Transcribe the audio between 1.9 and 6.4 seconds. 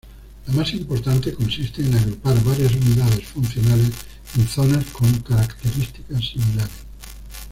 agrupar varias unidades funcionales en zonas con características